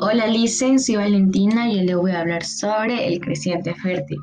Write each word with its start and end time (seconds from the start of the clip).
Hola 0.00 0.28
Licen, 0.28 0.78
soy 0.78 0.94
Valentina 0.94 1.68
y 1.68 1.80
hoy 1.80 1.86
le 1.86 1.96
voy 1.96 2.12
a 2.12 2.20
hablar 2.20 2.44
sobre 2.44 3.08
el 3.08 3.18
creciente 3.18 3.74
fértil. 3.74 4.18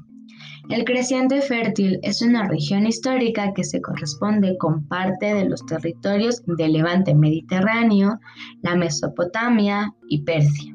El 0.69 0.85
creciente 0.85 1.41
fértil 1.41 1.99
es 2.01 2.21
una 2.21 2.47
región 2.47 2.87
histórica 2.87 3.53
que 3.53 3.65
se 3.65 3.81
corresponde 3.81 4.57
con 4.57 4.88
parte 4.88 5.33
de 5.33 5.43
los 5.43 5.65
territorios 5.65 6.41
del 6.46 6.71
levante 6.71 7.13
mediterráneo, 7.13 8.21
la 8.61 8.78
Mesopotamia 8.78 9.93
y 10.07 10.21
Persia. 10.21 10.74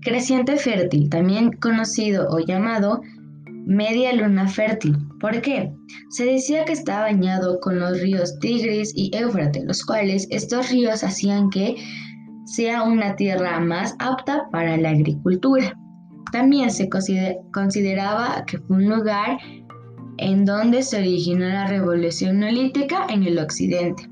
Creciente 0.00 0.56
fértil, 0.56 1.08
también 1.08 1.52
conocido 1.52 2.28
o 2.28 2.40
llamado 2.40 3.02
media 3.66 4.12
luna 4.14 4.48
fértil. 4.48 4.98
¿Por 5.20 5.40
qué? 5.42 5.72
Se 6.08 6.24
decía 6.24 6.64
que 6.64 6.72
estaba 6.72 7.02
bañado 7.02 7.60
con 7.60 7.78
los 7.78 8.00
ríos 8.00 8.36
Tigris 8.40 8.92
y 8.96 9.12
Éufrates, 9.14 9.64
los 9.64 9.84
cuales 9.84 10.26
estos 10.30 10.70
ríos 10.70 11.04
hacían 11.04 11.50
que 11.50 11.76
sea 12.50 12.82
una 12.82 13.14
tierra 13.14 13.60
más 13.60 13.94
apta 14.00 14.48
para 14.50 14.76
la 14.76 14.90
agricultura. 14.90 15.78
También 16.32 16.70
se 16.70 16.88
consideraba 16.88 18.44
que 18.44 18.58
fue 18.58 18.78
un 18.78 18.88
lugar 18.88 19.38
en 20.18 20.44
donde 20.44 20.82
se 20.82 20.98
originó 20.98 21.48
la 21.48 21.68
revolución 21.68 22.40
neolítica 22.40 23.06
en 23.08 23.22
el 23.22 23.38
occidente. 23.38 24.08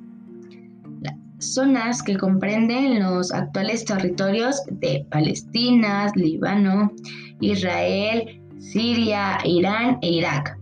zonas 1.41 2.03
que 2.03 2.17
comprenden 2.17 3.01
los 3.01 3.33
actuales 3.33 3.85
territorios 3.85 4.61
de 4.71 5.07
Palestina, 5.11 6.11
Líbano, 6.17 6.91
Israel, 7.41 8.41
Siria, 8.59 9.39
Irán 9.45 9.99
e 10.03 10.11
Irak. 10.11 10.59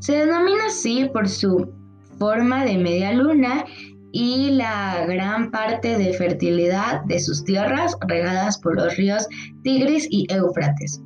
Se 0.00 0.12
denomina 0.12 0.66
así 0.66 1.08
por 1.12 1.28
su 1.28 1.70
forma 2.18 2.64
de 2.64 2.78
media 2.78 3.12
luna 3.12 3.64
y 4.12 4.50
la 4.50 5.06
gran 5.06 5.50
parte 5.50 5.96
de 5.98 6.12
fertilidad 6.12 7.02
de 7.04 7.18
sus 7.18 7.44
tierras 7.44 7.96
regadas 8.06 8.58
por 8.58 8.76
los 8.76 8.96
ríos 8.96 9.26
Tigris 9.62 10.06
y 10.10 10.26
Éufrates. 10.30 11.02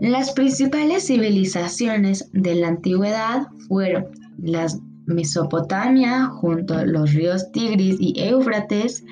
Las 0.00 0.32
principales 0.32 1.06
civilizaciones 1.06 2.30
de 2.32 2.54
la 2.54 2.68
antigüedad 2.68 3.48
fueron 3.68 4.06
la 4.38 4.66
Mesopotamia 5.04 6.26
junto 6.26 6.74
a 6.74 6.86
los 6.86 7.12
ríos 7.12 7.52
Tigris 7.52 7.96
y 8.00 8.14
Éufrates, 8.18 9.04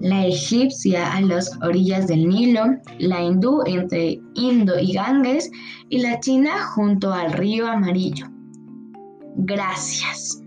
la 0.00 0.26
egipcia 0.26 1.12
a 1.12 1.20
las 1.20 1.50
orillas 1.62 2.06
del 2.06 2.28
Nilo, 2.28 2.64
la 3.00 3.22
hindú 3.22 3.62
entre 3.66 4.20
Indo 4.34 4.78
y 4.78 4.92
Ganges 4.92 5.50
y 5.88 5.98
la 5.98 6.20
china 6.20 6.62
junto 6.74 7.12
al 7.12 7.32
río 7.32 7.66
Amarillo. 7.66 8.26
Gracias. 9.36 10.42